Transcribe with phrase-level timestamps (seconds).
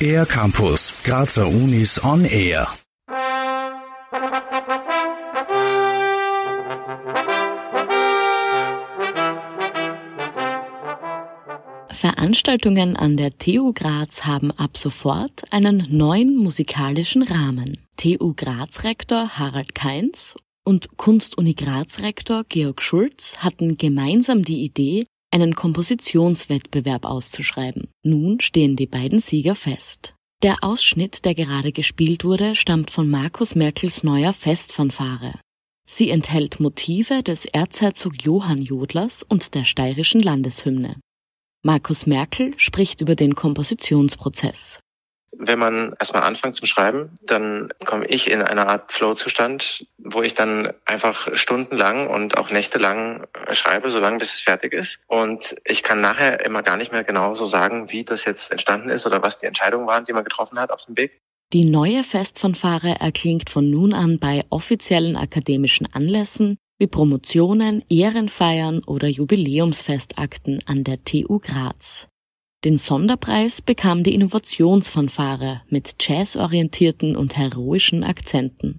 [0.00, 2.68] Air Campus, Grazer Unis on Air.
[11.90, 17.78] Veranstaltungen an der TU Graz haben ab sofort einen neuen musikalischen Rahmen.
[17.96, 25.06] TU Graz Rektor Harald Kainz und Kunstuni Graz Rektor Georg Schulz hatten gemeinsam die Idee,
[25.36, 27.88] einen Kompositionswettbewerb auszuschreiben.
[28.02, 30.14] Nun stehen die beiden Sieger fest.
[30.42, 35.34] Der Ausschnitt, der gerade gespielt wurde, stammt von Markus Merkels neuer Festfanfare.
[35.86, 40.96] Sie enthält Motive des Erzherzog Johann Jodlers und der steirischen Landeshymne.
[41.62, 44.80] Markus Merkel spricht über den Kompositionsprozess.
[45.38, 50.34] Wenn man erstmal anfängt zum Schreiben, dann komme ich in eine Art Flow-Zustand, wo ich
[50.34, 55.00] dann einfach stundenlang und auch nächtelang schreibe, solange bis es fertig ist.
[55.06, 58.88] Und ich kann nachher immer gar nicht mehr genau so sagen, wie das jetzt entstanden
[58.88, 61.20] ist oder was die Entscheidungen waren, die man getroffen hat auf dem Weg.
[61.52, 69.08] Die neue Festfanfare erklingt von nun an bei offiziellen akademischen Anlässen wie Promotionen, Ehrenfeiern oder
[69.08, 72.08] Jubiläumsfestakten an der TU Graz.
[72.66, 78.76] Den Sonderpreis bekam die Innovationsfanfare mit jazzorientierten und heroischen Akzenten.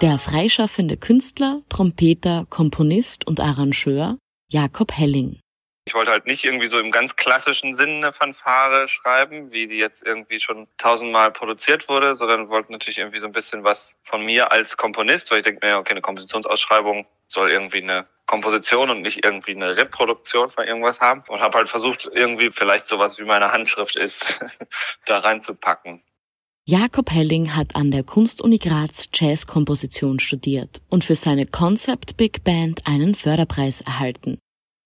[0.00, 4.18] Der freischaffende Künstler, Trompeter, Komponist und Arrangeur
[4.52, 5.40] Jakob Helling.
[5.86, 9.78] Ich wollte halt nicht irgendwie so im ganz klassischen Sinne eine Fanfare schreiben, wie die
[9.78, 14.24] jetzt irgendwie schon tausendmal produziert wurde, sondern wollte natürlich irgendwie so ein bisschen was von
[14.24, 19.02] mir als Komponist, weil ich denke mir, okay, eine Kompositionsausschreibung soll irgendwie eine Komposition und
[19.02, 23.24] nicht irgendwie eine Reproduktion von irgendwas haben und habe halt versucht, irgendwie vielleicht sowas wie
[23.24, 24.40] meine Handschrift ist,
[25.06, 26.02] da reinzupacken.
[26.66, 32.86] Jakob Helling hat an der Kunstuni Graz Jazzkomposition studiert und für seine Concept Big Band
[32.86, 34.38] einen Förderpreis erhalten.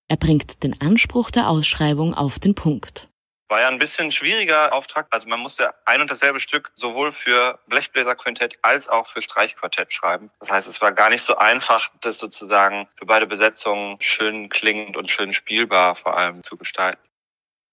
[0.08, 3.08] Er bringt den Anspruch der Ausschreibung auf den Punkt.
[3.48, 5.06] War ja ein bisschen schwieriger Auftrag.
[5.10, 10.30] Also man musste ein und dasselbe Stück sowohl für Blechbläserquintett als auch für Streichquartett schreiben.
[10.40, 14.96] Das heißt, es war gar nicht so einfach, das sozusagen für beide Besetzungen schön klingend
[14.96, 17.02] und schön spielbar vor allem zu gestalten.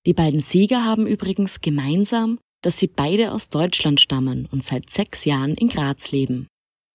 [0.06, 5.25] Die beiden Sieger haben übrigens gemeinsam, dass sie beide aus Deutschland stammen und seit sechs
[5.25, 6.47] Jahren in Graz leben.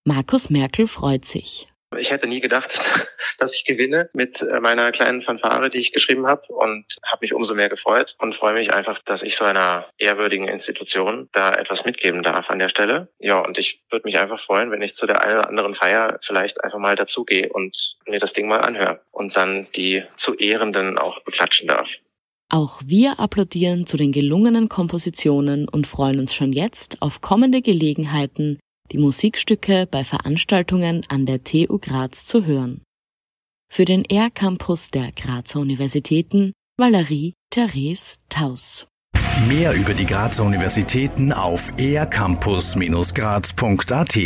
[0.04, 1.68] Markus Merkel freut sich.
[1.98, 2.72] Ich hätte nie gedacht,
[3.38, 7.34] dass ich gewinne mit äh, meiner kleinen Fanfare, die ich geschrieben habe und habe mich
[7.34, 11.84] umso mehr gefreut und freue mich einfach, dass ich so einer ehrwürdigen Institution da etwas
[11.84, 13.08] mitgeben darf an der Stelle.
[13.18, 16.18] Ja, und ich würde mich einfach freuen, wenn ich zu der einen oder anderen Feier
[16.22, 20.98] vielleicht einfach mal dazugehe und mir das Ding mal anhöre und dann die zu Ehrenden
[20.98, 21.90] auch beklatschen darf.
[22.48, 28.60] Auch wir applaudieren zu den gelungenen Kompositionen und freuen uns schon jetzt auf kommende Gelegenheiten,
[28.92, 32.82] die Musikstücke bei Veranstaltungen an der TU Graz zu hören.
[33.68, 38.86] Für den R-Campus der Grazer Universitäten Valerie Therese Taus.
[39.48, 44.16] Mehr über die Grazer Universitäten auf ercampus-graz.at